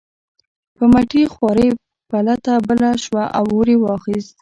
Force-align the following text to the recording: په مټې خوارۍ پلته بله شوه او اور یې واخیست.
په 0.75 0.83
مټې 0.93 1.23
خوارۍ 1.33 1.69
پلته 2.09 2.53
بله 2.67 2.89
شوه 3.03 3.23
او 3.37 3.45
اور 3.55 3.67
یې 3.71 3.77
واخیست. 3.83 4.35